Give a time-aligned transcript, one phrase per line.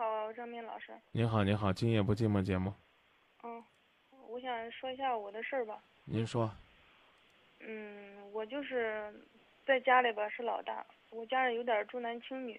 [0.00, 0.94] 好，张明老师。
[1.12, 2.72] 您好，您好，今夜不寂寞节目。
[3.42, 3.62] 嗯，
[4.30, 5.78] 我想说一下我的事儿吧。
[6.06, 6.50] 您说。
[7.58, 9.12] 嗯，我就是
[9.66, 12.58] 在家里吧是老大，我家人有点重男轻女，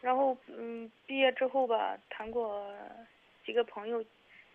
[0.00, 2.74] 然后嗯毕业之后吧谈过
[3.46, 4.04] 几个朋友，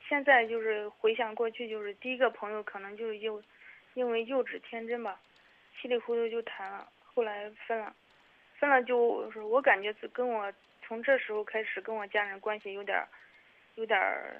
[0.10, 3.42] 现在就是回想过去，就是第一个朋友可能就是幼，
[3.94, 5.18] 因为幼稚天真吧，
[5.82, 7.96] 稀里糊涂就谈了，后来分了，
[8.60, 10.52] 分了就是我感觉是跟我
[10.88, 13.06] 从这时候开始跟我家人关系有点，
[13.76, 14.38] 有点儿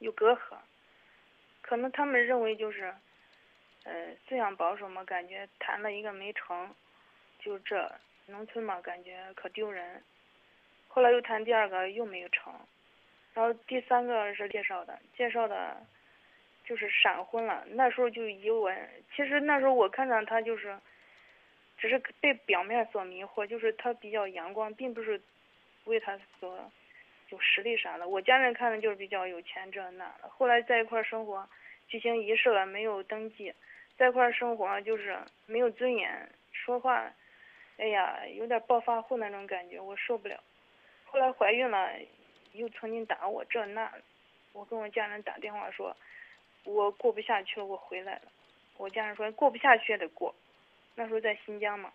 [0.00, 0.56] 有隔阂，
[1.62, 2.94] 可能他们认为就是。
[3.88, 6.74] 呃，思想保守嘛，感觉谈了一个没成，
[7.38, 7.88] 就这
[8.26, 10.02] 农村嘛，感觉可丢人。
[10.88, 12.52] 后来又谈第二个又没有成，
[13.32, 15.80] 然后第三个是介绍的，介绍的，
[16.64, 17.64] 就是闪婚了。
[17.68, 18.74] 那时候就以为，
[19.14, 20.76] 其实那时候我看到他就是，
[21.78, 25.22] 只是被表面所迷惑，就是他比较阳光，并不是
[25.86, 26.56] 为他所
[27.30, 28.06] 有实力啥的。
[28.06, 30.28] 我家人看的就是比较有钱这那的。
[30.28, 31.48] 后来在一块生活，
[31.88, 33.52] 举行仪式了，没有登记。
[33.96, 37.10] 在一块生活就是没有尊严，说话，
[37.78, 40.38] 哎呀，有点暴发户那种感觉，我受不了。
[41.06, 41.90] 后来怀孕了，
[42.52, 43.90] 又曾经打我这那，
[44.52, 45.96] 我跟我家人打电话说，
[46.64, 48.22] 我过不下去了，我回来了。
[48.76, 50.34] 我家人说过不下去也得过，
[50.94, 51.90] 那时候在新疆嘛。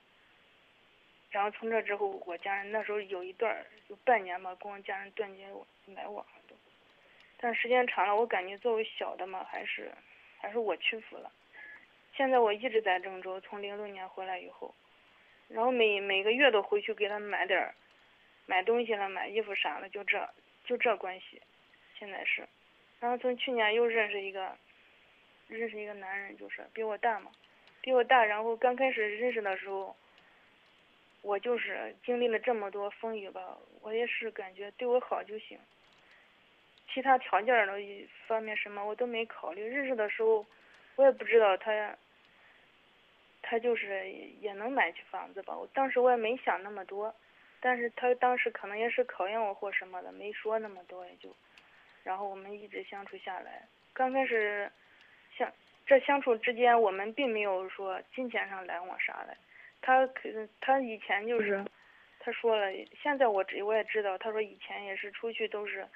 [1.31, 5.47] 然后从这之后，我家人那时候有一段有半年吧，跟我家人断绝
[5.95, 6.55] 来往都。
[7.39, 9.91] 但时间长了，我感觉作为小的嘛，还是
[10.37, 11.31] 还是我屈服了。
[12.13, 14.75] 现在我一直在郑州，从零六年回来以后，
[15.47, 17.73] 然后每每个月都回去给他买点儿，
[18.45, 20.29] 买东西了，买衣服啥的，就这
[20.65, 21.41] 就这关系，
[21.97, 22.45] 现在是，
[22.99, 24.55] 然后从去年又认识一个，
[25.47, 27.31] 认识一个男人，就是比我大嘛，
[27.79, 29.95] 比我大，然后刚开始认识的时候，
[31.21, 35.57] 我就是经历了这么多风雨吧，我也是感觉对我好就行，
[36.93, 37.73] 其他条件的
[38.27, 40.45] 方面什么我都没考虑，认识的时候。
[40.97, 41.97] 我也不知道他，
[43.41, 44.11] 他就是
[44.41, 45.57] 也能买起房子吧。
[45.57, 47.15] 我当时我也没想那么多，
[47.61, 51.33] 但是他当时可能也是考验我或什么的，没说那么多也就，
[52.03, 53.65] 然后我们一直相处下来。
[53.93, 54.69] 刚开始，
[55.37, 55.51] 相
[55.85, 59.35] 这相处之间，我们并没有说金钱上来往啥的。
[59.81, 61.63] 他可他以前就是，
[62.19, 62.71] 他说了，
[63.01, 65.87] 现在我知我也知道，他说以前也是出去都是，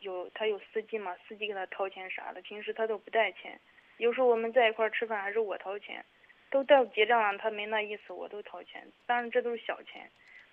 [0.00, 3.58] 有他有司机嘛，司机给他掏钱啥的，平时他都不带钱。
[3.98, 6.04] 有时候我们在一块吃饭，还是我掏钱，
[6.50, 8.86] 都到结账了，他没那意思，我都掏钱。
[9.06, 10.08] 当然这都是小钱，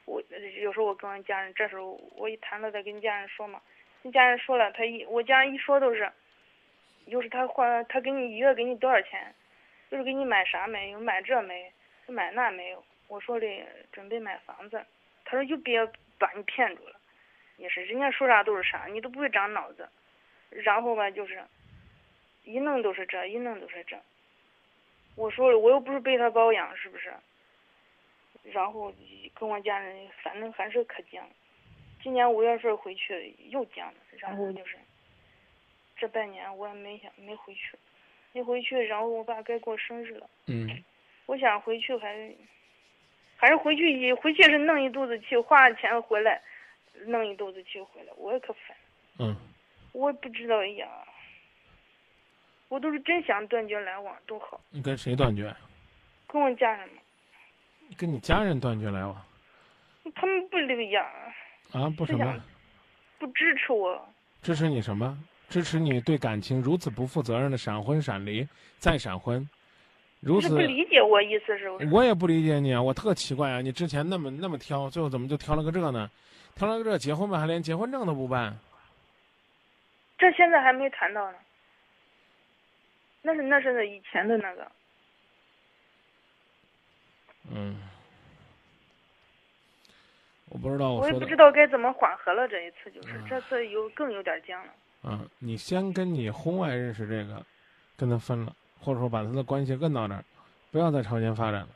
[0.05, 0.21] 我
[0.61, 3.61] 有时候我跟我家人，这时候我一谈了再跟家人说嘛，
[4.01, 6.11] 跟家人说了，他一我家人一说都是，
[7.05, 9.33] 又是他换他给你一月给你多少钱，
[9.91, 11.71] 就是给你买啥没有，买这没，
[12.07, 12.83] 买那没有。
[13.07, 13.47] 我说的
[13.91, 14.85] 准备买房子，
[15.23, 15.85] 他说又别
[16.17, 16.99] 把你骗住了，
[17.57, 19.87] 也是人家说啥都是啥，你都不会长脑子，
[20.49, 21.43] 然后吧就是。
[22.47, 23.99] 一弄都是这，一弄都是这。
[25.15, 27.11] 我说了，我又不是被他包养，是不是？
[28.43, 28.93] 然后
[29.33, 31.23] 跟我家人，反正还是可犟。
[32.03, 34.77] 今年五月份回去又犟了，然后就是
[35.95, 37.75] 这半年我也没想没回去，
[38.31, 38.79] 没回去。
[38.79, 40.69] 然后我爸该过生日了，嗯，
[41.25, 42.35] 我想回去还是
[43.35, 46.41] 还是回去一回去是弄一肚子气，花了钱回来
[47.05, 48.77] 弄一肚子气回来，我也可烦。
[49.19, 49.35] 嗯，
[49.91, 50.87] 我也不知道呀。
[52.67, 54.59] 我都是真想断绝来往，多好。
[54.71, 55.55] 你跟谁断绝？
[56.27, 56.95] 跟我家人嘛。
[57.95, 59.25] 跟你家人断绝来往？
[60.15, 61.05] 他们不理呀。
[61.71, 62.43] 啊，不什么？
[63.19, 64.07] 不支持我。
[64.41, 65.17] 支持你什么？
[65.47, 68.47] 支持你对感情如此不负责任的闪婚闪离
[68.79, 69.47] 再闪婚，
[70.25, 70.49] 如此。
[70.49, 71.69] 不理解我意思是？
[71.91, 72.81] 我也不理解你啊！
[72.81, 73.61] 我特奇怪啊！
[73.61, 76.09] 你之前那么那么挑，最后怎么就挑了个这呢？
[76.55, 78.57] 挑了个这结婚吧，还连结婚证都不办。
[80.17, 81.37] 这现在还没谈到呢。
[83.21, 84.71] 那是那是以前的那个，
[87.51, 87.75] 嗯，
[90.49, 92.47] 我不知道我也不知道该怎么缓和了。
[92.47, 94.73] 这一次就是这次有更有点僵了。
[95.03, 97.43] 嗯，你先跟你婚外认识这个，
[97.97, 100.23] 跟他分了，或者说把他的关系摁到那儿，
[100.71, 101.69] 不要再朝前发展了。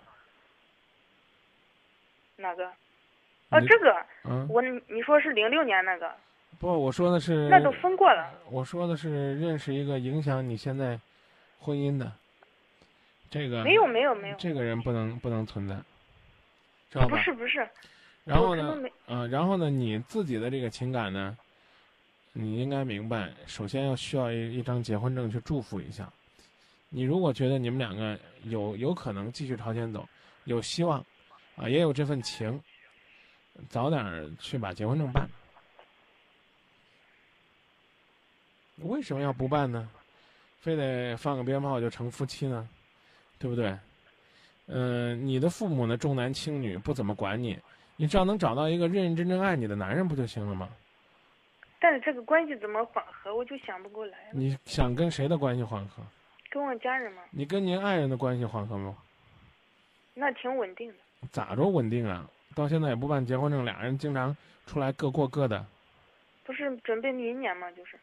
[2.37, 2.65] 哪个？
[3.49, 4.05] 哦，这个。
[4.25, 4.47] 嗯。
[4.49, 6.11] 我你说是零六年那个？
[6.59, 7.47] 不，我说的是。
[7.49, 8.31] 那都分过了。
[8.49, 10.99] 我说的是认识一个影响你现在。
[11.61, 12.09] 婚姻的，
[13.29, 15.75] 这个没有没有没有，这个人不能不能存在，
[16.89, 17.09] 知道吧？
[17.09, 17.67] 不是不是，
[18.23, 18.79] 然后呢？
[19.07, 19.69] 嗯，然后呢？
[19.69, 21.37] 你自己的这个情感呢？
[22.31, 26.09] 你应该明白，首先要需要一一张结婚证去祝福一下。
[26.89, 30.07] 你如果觉得你们两个有有可能继续朝前走，
[30.45, 31.05] 有希望，
[31.55, 32.61] 啊，也有这份情，
[33.69, 35.29] 早点去把结婚证办。
[38.77, 39.89] 为什么要不办呢？
[40.59, 42.67] 非得放个鞭炮就成夫妻呢？
[43.37, 43.77] 对不对？
[44.67, 47.57] 嗯，你的父母呢重男轻女，不怎么管你，
[47.97, 50.69] 你只要能找到一个认认真真爱你的男人，不就行了吗？
[51.79, 54.17] 但是这个关系怎么缓和，我就想不过来。
[54.33, 56.03] 你想跟谁的关系缓和？
[56.49, 57.21] 跟我家人吗？
[57.31, 58.95] 你跟您爱人的关系缓和吗？
[60.13, 60.95] 那挺稳定的。
[61.31, 62.29] 咋着稳定啊？
[62.55, 64.35] 到现在也不办结婚证，俩人经常
[64.65, 65.65] 出来各过各的。
[66.43, 67.71] 不是准备明年吗？
[67.71, 67.97] 就是。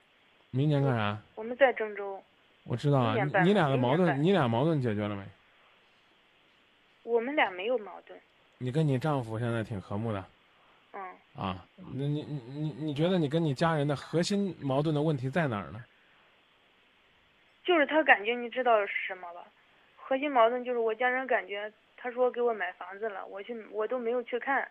[0.50, 1.19] 明年干啥？
[1.34, 2.22] 我们在郑州。
[2.64, 3.14] 我知道啊，
[3.44, 5.25] 你俩的矛盾，你俩矛盾解决了没？
[7.02, 8.19] 我们俩没有矛盾。
[8.58, 10.25] 你跟你丈夫现在挺和睦的。
[10.93, 11.02] 嗯。
[11.34, 15.84] 啊，那你你你你觉得你跟你家人的核心矛盾的问题在哪儿呢？
[17.66, 19.44] 就是他感觉你知道是什么吧？
[19.96, 24.66] 核心矛盾就是我家人感觉他说给我买房子了，我去我都没有去看，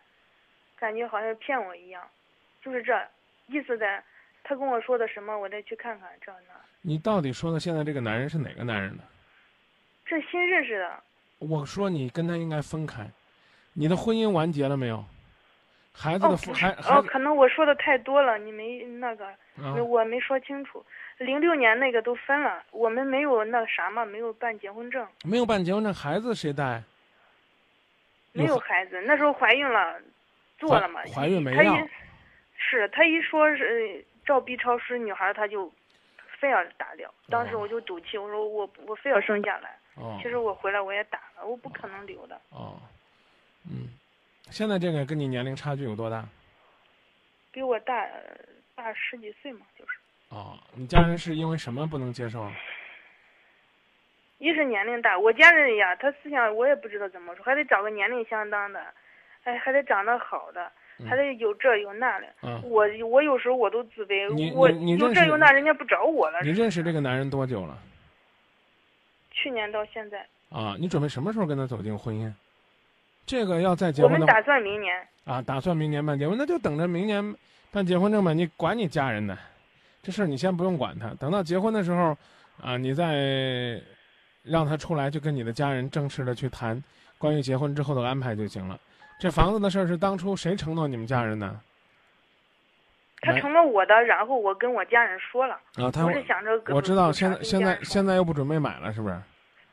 [0.79, 2.01] 感觉好像骗我一样，
[2.63, 2.97] 就是这
[3.47, 4.01] 意思在。
[4.47, 5.35] 他跟我说的什么？
[5.35, 6.53] 我再去看看这那。
[6.83, 9.03] 你到底说的现在这个男人是哪个男人呢？
[10.05, 11.03] 这新认识的。
[11.39, 13.09] 我说你跟他应该分开，
[13.73, 15.03] 你的婚姻完结了没有？
[15.97, 19.33] 孩子的父孩哦，可能我说的太多了，你没那个，
[19.83, 20.85] 我没说清楚。
[21.17, 25.07] 零六年那个都分了，我们没有那啥嘛，没有办结婚证。
[25.23, 26.83] 没有办结婚证，孩子谁带？
[28.33, 29.95] 没有孩子，那时候怀孕了，
[30.57, 31.01] 做了嘛。
[31.13, 31.75] 怀孕没要。
[32.57, 35.71] 是他一说是照 B 超是女孩，他就
[36.39, 37.13] 非要打掉。
[37.29, 39.77] 当时我就赌气，我说我我非要生下来。
[39.95, 40.19] 哦。
[40.21, 42.35] 其实我回来我也打了，我不可能留的。
[42.49, 42.77] 哦。
[43.69, 43.87] 嗯。
[44.51, 46.27] 现在这个跟你年龄差距有多大？
[47.51, 48.07] 比我大
[48.75, 49.91] 大十几岁嘛，就是。
[50.29, 52.49] 哦，你家人是因为什么不能接受？
[54.37, 58.85] 一是年龄大，我家人呀，他思想我也不知道怎么说，还得找个年龄相当的，
[59.43, 60.69] 哎还得长得好的，
[61.07, 62.27] 还得有这有那的。
[62.41, 62.61] 嗯。
[62.63, 66.41] 我我有时候我都自卑，我有这有那，人家不找我了。
[66.41, 67.77] 你认识这个男人多久了？
[69.31, 70.25] 去年到现在。
[70.49, 72.31] 啊，你准备什么时候跟他走进婚姻？
[73.25, 77.35] 这个要再结婚我们打算明年啊，打算明年办结婚，那就等着明年
[77.71, 78.31] 办结婚证吧。
[78.33, 79.37] 你管你家人呢，
[80.03, 81.09] 这事儿你先不用管他。
[81.19, 82.15] 等到结婚的时候，
[82.61, 83.81] 啊，你再
[84.43, 86.81] 让他出来，就跟你的家人正式的去谈
[87.17, 88.79] 关于结婚之后的安排就行了。
[89.19, 91.59] 这房子的事儿是当初谁承诺你们家人的？
[93.21, 95.55] 他承诺我的，然后我跟我家人说了。
[95.77, 99.19] 啊，他我是想着我知道，现在现在现在又不准备买了，是不是？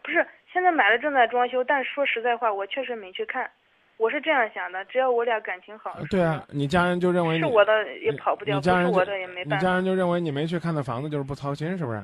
[0.03, 0.27] 不是。
[0.53, 1.65] 现在买了，正在装修。
[1.65, 3.51] 但说实在话，我确实没去看。
[3.97, 5.97] 我是这样想的，只要我俩感情好。
[6.11, 9.57] 对啊，你家人就认为是我的也跑不掉，不是我的也没办法。
[9.57, 12.03] 你家人就认为你没去看的房子就是不操心，是不是？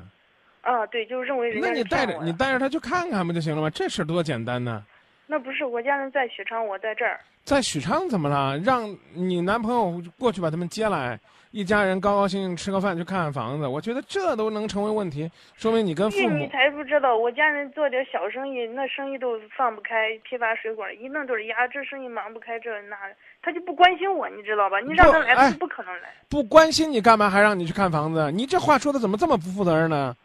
[0.61, 3.69] 啊，对，就认为人家那你带着你带着他去看看不就行了吗？
[3.69, 4.83] 这事多简单呢。
[5.31, 7.19] 那不是我家人在许昌，我在这儿。
[7.43, 8.57] 在许昌怎么了？
[8.65, 11.19] 让你男朋友过去把他们接来。
[11.51, 16.37] 一家人高高兴兴吃个饭去看看房子，我觉得这都能成为问题，说明你跟父母。
[16.37, 24.79] 你才不知道，我家人做点小生意，那生意都放不开，批发水果一弄都是呀，这生意忙不开，这那的他就不关心我，你知道吧？
[24.79, 26.09] 你让他来，他不可能来。
[26.27, 27.29] 不关心你干嘛？
[27.29, 28.31] 还让你去看房子？
[28.31, 30.15] 你这话说的怎么这么不负责任呢？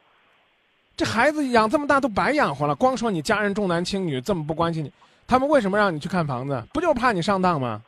[0.96, 4.92] 这孩子养这么大都白养活了，光说你家人重男轻女，这么不关心你，
[5.26, 6.62] 他们为什么让你去看房子？
[6.72, 7.82] 不就是怕你上当吗？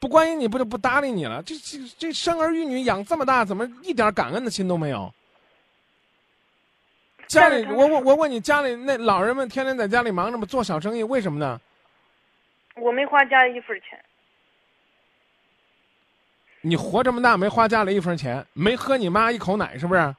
[0.00, 1.42] 不关心你不就不搭理你了？
[1.42, 5.12] 这这这生儿育女养这么大，怎么一点感恩的心都没有？
[7.28, 11.60] 家里我我我问你，家里那老人们天天在家里忙着嘛，做小生意，为什么呢？
[12.76, 13.98] 我没花家里一分钱。
[16.62, 20.14] 你活这么大没花家里一分钱，没喝你妈一口奶，是不是？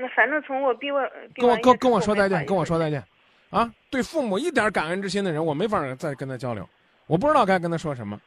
[0.00, 1.00] 那反正从我逼我
[1.34, 3.04] 跟我跟跟我说再见，跟我说再见，
[3.50, 3.68] 啊！
[3.90, 6.68] 对父母一点感恩之心的人，我没法再跟他交流。
[7.08, 8.20] 我不知道该跟他说什么，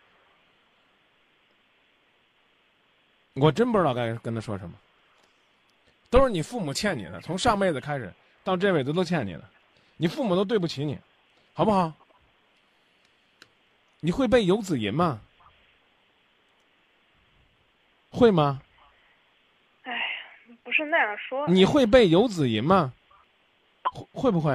[3.36, 4.74] 我真不知道该跟他说什么。
[6.10, 8.14] 都是你父母欠你的，从上辈子开始
[8.44, 9.44] 到这辈子都欠你的，
[9.96, 11.00] 你父母都对不起你，
[11.54, 11.94] 好不好？
[14.02, 15.22] 你会背游子吟吗？
[18.10, 18.62] 会吗？
[20.72, 21.48] 是那样说。
[21.48, 22.94] 你会背游子吟吗？
[23.84, 24.52] 会会不会？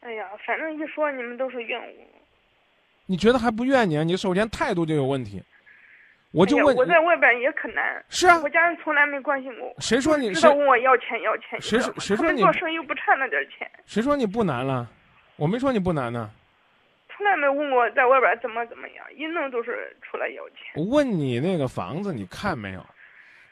[0.00, 1.94] 哎呀，反正一说你们都是怨我。
[3.06, 4.02] 你觉得还不怨你啊？
[4.04, 5.42] 你首先态度就有问题。
[6.30, 8.04] 我就问，我在外边也可难。
[8.10, 9.74] 是啊，我家人从来没关心我。
[9.80, 10.32] 谁说你？
[10.32, 11.60] 知道问我要钱要钱。
[11.60, 12.42] 谁说谁说你？
[12.42, 13.70] 做生意不差那点钱。
[13.86, 14.86] 谁说你不难了？
[15.36, 16.30] 我没说你不难呢。
[17.08, 20.58] 从来没问过在外边怎么怎么样，一弄都是出来要钱。
[20.76, 22.86] 我问你那个房子，你看没有？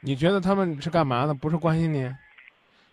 [0.07, 1.35] 你觉得他们是干嘛的？
[1.35, 2.09] 不是关心你？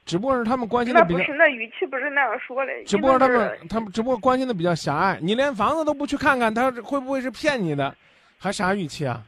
[0.03, 2.71] 只不过是他们关心的比较，那不是那语气不是那样说的。
[2.85, 5.19] 只不过他们他们只不过关心的比较狭隘。
[5.21, 7.95] 你连房子都不去看看，他会不会是骗你的？
[8.39, 9.23] 还啥语气啊？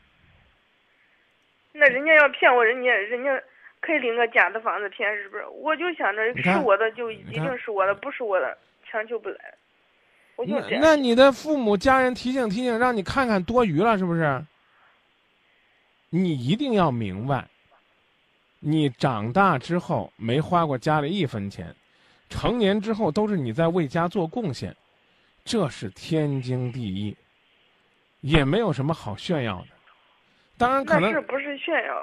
[1.74, 3.39] 那人家要骗我，人家人家
[3.82, 5.46] 可以领个假的房子骗，是不是？
[5.46, 8.58] 我就想着是我的就一定是我的，不是我的
[8.89, 9.38] 强求不来。
[10.38, 14.44] 我就那那你的父母家人提醒提醒，让你看看多余了，是不是？
[16.10, 17.46] 你一定要明白，
[18.67, 21.72] 你长大之后没花过家里一分钱，
[22.29, 24.75] 成年之后都是你在为家做贡献，
[25.43, 27.15] 这是天经地义，
[28.22, 29.67] 也没有什么好炫耀的。
[30.57, 31.93] 当然可能是不是炫耀？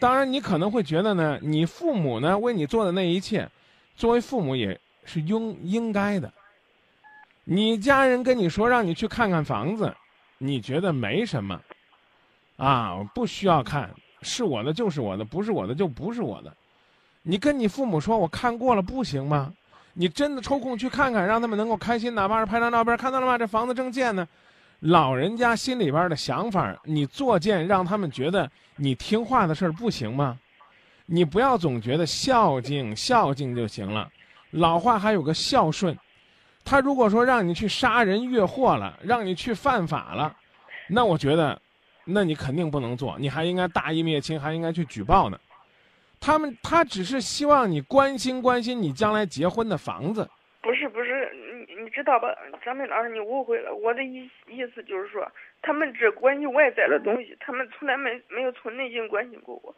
[0.00, 3.48] 当然，你可能会觉得呢，你父母呢为你做的那一切，
[3.94, 6.32] 作为父母也是应应该的。
[7.44, 9.94] 你家人跟你说让你去看看房子，
[10.38, 11.62] 你觉得没什么，
[12.56, 13.94] 啊，不需要看，
[14.24, 16.52] 是我的就是我的，不是我的就不是我的。
[17.22, 19.52] 你跟你父母说，我看过了不行吗？
[19.92, 23.38] 你真的抽空去看看，让他们能够开心，哪怕是拍张照片，看到了吗？
[23.38, 24.26] 这房子正建呢。
[24.80, 30.36] 老人家心里边的想法，你作践让他们觉得你听话的事儿不行吗？
[31.06, 34.10] 你不要总觉得孝敬孝敬就行了，
[34.50, 35.96] 老话还有个孝顺。
[36.64, 40.34] 他如果说让你去杀人越货了，让你去犯法了，
[40.88, 41.58] 那我觉得，
[42.04, 45.38] 那你肯定不能做，你还应该大义灭亲，还应该去举报呢。
[46.20, 50.28] 他们他只是希望你关心关心你将来结婚的房子。
[50.62, 51.30] 不是不是，
[51.68, 52.28] 你你知道吧，
[52.64, 53.74] 张明老师，你误会了。
[53.74, 55.30] 我的意意思就是说，
[55.60, 59.74] 他们只关心外在的东西，他们从来没没有从内心关心过我。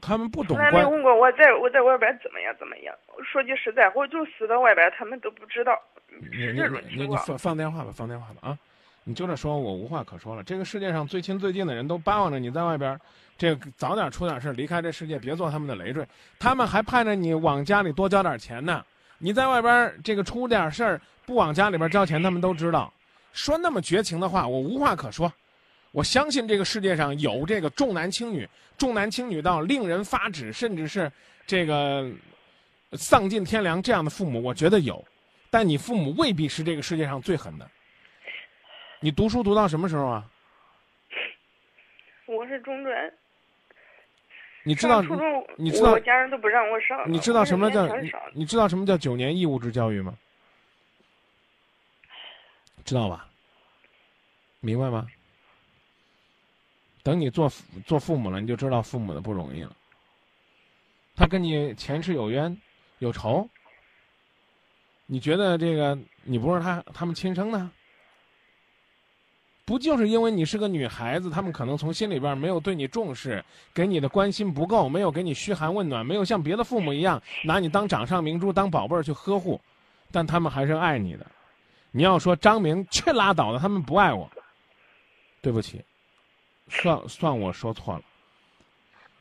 [0.00, 0.56] 他们不懂。
[0.56, 2.94] 从来没问过我在我在外边怎么样怎么样。
[3.24, 5.80] 说句实在，我就死在外边，他们都不知道。
[6.08, 6.62] 你你
[6.96, 8.58] 你你放放电话吧，放电话吧啊！
[9.08, 10.44] 你就这说，我无话可说了。
[10.44, 13.00] 这个世界上最亲最近的人都巴望着你在外边，
[13.38, 16.06] 这个早点出点事离开这世界，别做他们的累赘。
[16.38, 18.84] 他们还盼着你往家里多交点钱呢。
[19.16, 22.92] 你在外边这个出点事儿，不往家里边交钱，他们都知道。
[23.32, 25.32] 说那么绝情的话，我无话可说。
[25.90, 28.46] 我相信这个世界上有这个重男轻女、
[28.76, 31.10] 重男轻女到令人发指，甚至是
[31.46, 32.06] 这个
[32.92, 35.02] 丧尽天良这样的父母，我觉得有。
[35.48, 37.66] 但你父母未必是这个世界上最狠的。
[39.00, 40.28] 你读书读到什么时候啊？
[42.26, 43.12] 我是中专。
[44.64, 45.00] 你知道？
[45.56, 45.92] 你知道？
[45.92, 47.10] 我家人都不让我上。
[47.10, 47.86] 你知道什么叫？
[48.32, 50.18] 你知道什么叫九年义务制教育吗？
[52.84, 53.28] 知道吧？
[54.60, 55.06] 明白吗？
[57.04, 57.48] 等你做
[57.86, 59.74] 做父母了，你就知道父母的不容易了。
[61.14, 62.54] 他跟你前世有冤
[62.98, 63.48] 有仇，
[65.06, 67.70] 你觉得这个你不是他他们亲生的？
[69.68, 73.44] 不就是因为你是个女孩子，他们可能从心里边没有对你重视，
[73.74, 79.60] 给你的关心不够，没有给你嘘寒问暖，没有像别的父母一样拿你当掌上明珠、当宝贝儿去呵护，
[80.10, 81.26] 但他们还是爱你的。
[81.90, 84.30] 你要说张明去拉倒了，他们不爱我，
[85.42, 85.84] 对不起。
[86.70, 88.02] 算算我说错了，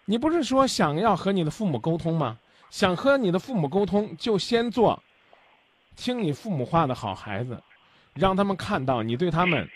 [0.05, 2.39] 你不是说想要和你的父母沟通吗？
[2.69, 5.03] 想和你的父母沟通，就先做
[5.97, 7.61] 听你父母话的好孩子，
[8.13, 9.67] 让他们看到你对他们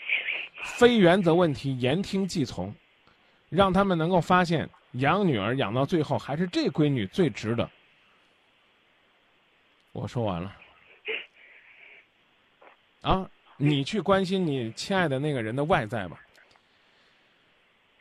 [0.62, 2.74] 非原则问题言听计从，
[3.48, 7.68] 让他们能够发现养女儿养到最后还是这闺女最值得。
[9.92, 10.56] 我说完了，
[13.02, 16.18] 啊，你去关心你亲爱的那个人的外在吧。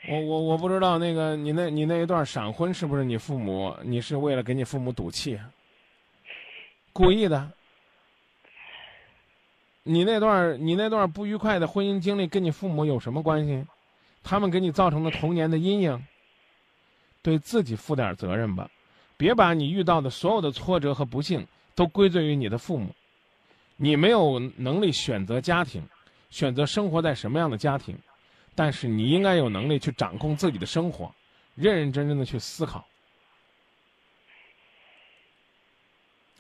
[0.08, 3.76] 我我我不知道那个你那你那一段闪婚是不是你父母？
[3.84, 5.40] 你是为了给你父母赌气，
[6.92, 7.52] 故意的？
[9.84, 13.66] 你那段你那段不愉快的婚姻经历跟你父母有什么关系？
[14.24, 16.06] 他们给你造成的童年的阴影，
[17.24, 18.70] 对自己负点责任吧，
[19.18, 22.94] 别把你遇到的所有的挫折和不幸都归罪于你的父母。
[23.78, 25.84] 你没有能力选择家庭，
[26.30, 27.98] 选择生活在什么样的家庭。
[28.54, 31.12] 但是你应该有能力去掌控自己的生活，
[31.56, 32.86] 认认真真的去思考。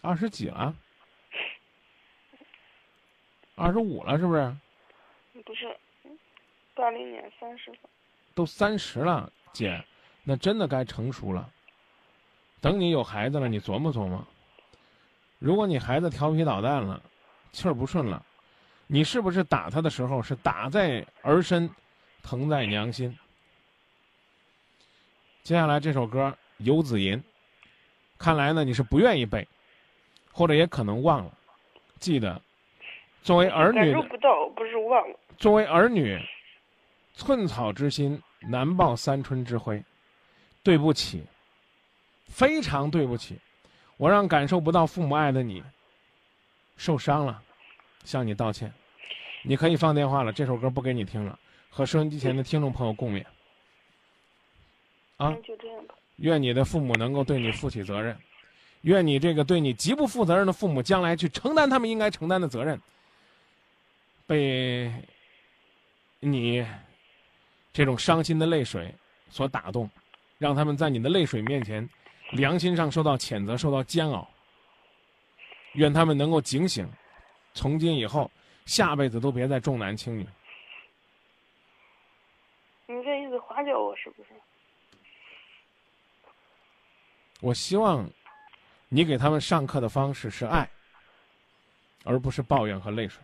[0.02, 0.76] 二十几了，
[3.62, 4.56] 二十五了，是不是？
[5.46, 5.77] 不是，
[6.74, 7.72] 八零年三十。
[8.34, 9.84] 都三十了，姐，
[10.24, 11.50] 那真的该成熟了。
[12.60, 14.25] 等你有孩子了，你琢磨琢磨。
[15.39, 17.01] 如果你孩子调皮捣蛋了，
[17.51, 18.25] 气儿不顺了，
[18.88, 21.70] 你是不是打他的时候是打在儿身？
[22.24, 23.18] 疼在娘心。
[25.41, 27.18] 接下来这首歌《游子吟》，
[28.20, 29.48] 看来呢你是不愿意背，
[30.32, 31.36] 或者也可能忘了。
[32.00, 32.39] 记得，
[33.22, 35.16] 作为儿女，不到，不是忘了。
[35.38, 36.20] 作为儿女，
[37.13, 39.84] 寸草之心难报三春之晖。
[40.63, 41.24] 对不起，
[42.28, 43.36] 非常对不起，
[43.98, 45.63] 我让感受不到父母爱的你
[46.78, 47.42] 受伤了，
[48.04, 48.72] 向你道歉。
[49.44, 51.38] 你可以放电话了，这首歌不给你听了。
[51.72, 53.25] 和收音机前的听众朋友共勉。
[55.18, 55.32] 啊。
[55.44, 55.96] 就这样吧。
[56.18, 58.16] 愿你的父母能够对你负起责任，
[58.82, 62.80] 愿你这个对你极不负责任的父母将来去承担他们应该承担的责任。
[64.32, 64.90] 被
[66.22, 66.66] 你
[67.74, 68.96] 这种伤心的泪水
[69.30, 69.90] 所打动，
[70.38, 71.86] 让他们在你的泪水面前，
[72.32, 74.26] 良心上受到谴责，受到煎熬。
[75.74, 76.90] 愿他们能够警醒，
[77.54, 78.32] 从今以后，
[78.66, 80.26] 下辈子都别再重男轻女。
[82.88, 84.30] 你这意思花掉我是不是？
[87.42, 88.10] 我希望
[88.88, 90.70] 你给他们上课的方式是爱，
[92.06, 93.22] 而不是抱怨和泪水。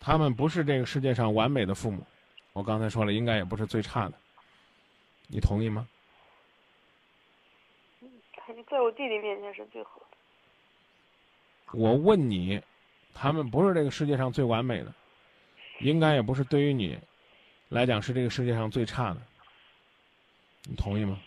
[0.00, 2.04] 他们不是这个世界上完美的父母，
[2.54, 4.14] 我刚才说了，应该也不是最差的。
[5.28, 5.86] 你同意吗？
[8.68, 10.06] 在我弟弟面前是最好的。
[11.72, 12.60] 我问你，
[13.14, 14.92] 他们不是这个世界上最完美的，
[15.80, 16.98] 应该也不是对于你
[17.68, 19.20] 来讲是这个世界上最差的。
[20.64, 21.18] 你同意吗？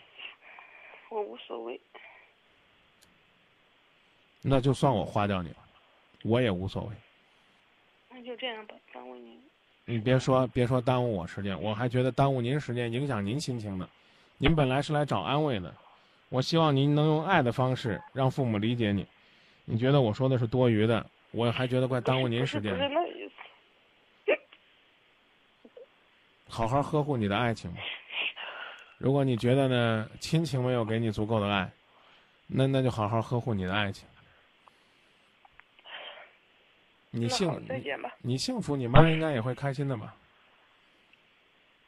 [1.10, 1.80] 我无所谓。
[4.42, 5.56] 那就算我花掉你了，
[6.22, 6.94] 我也无所谓。
[8.24, 9.38] 那就这样吧，耽误您。
[9.84, 13.86] 你别说别说耽误我时间，我还觉得耽误您时间，影响您心情呢。
[14.38, 15.72] 您本来是来找安慰的，
[16.30, 19.06] 我希望您能用爱的方式让父母理解你。
[19.66, 22.74] 你觉得我说的是多余的，我还觉得怪耽误您时间。
[26.48, 27.80] 好好呵护你的爱情吧。
[28.96, 31.70] 如果你觉得呢，亲情没有给你足够的爱，
[32.46, 34.08] 那那就好好呵护你的爱情。
[37.16, 37.48] 你幸
[38.22, 40.16] 你幸福，你妈应该也会开心的吧？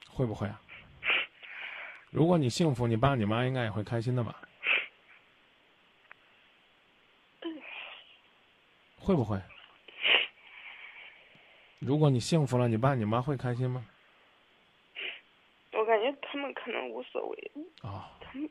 [0.08, 0.60] 会不会啊？
[2.10, 4.40] 如果你幸福，你爸你妈应该也会开心的吧？
[8.98, 9.42] 会不会？
[11.80, 13.84] 如果你幸福了，你爸你妈会开心吗？
[15.72, 17.50] 我感觉他们可能无所谓。
[17.82, 18.16] 啊。
[18.20, 18.48] 他们，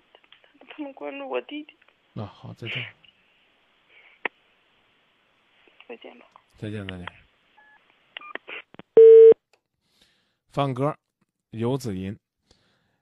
[0.69, 1.73] 他们关注我弟弟。
[2.11, 2.85] 那好，再见。
[5.87, 6.25] 再见吧。
[6.57, 7.05] 再见，再见。
[10.49, 10.95] 放歌，
[11.51, 12.17] 游子吟。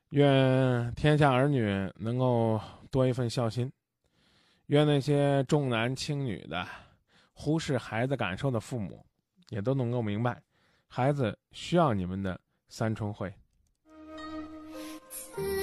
[0.09, 1.61] 愿天下儿女
[1.95, 2.59] 能够
[2.91, 3.71] 多一份孝心。
[4.67, 6.67] 愿那些重男轻女的。
[7.35, 9.03] 忽视孩子感受的父母，
[9.49, 10.39] 也都能够明白，
[10.87, 12.39] 孩子需要你们的
[12.69, 13.33] 三春晖。
[15.09, 15.62] 慈母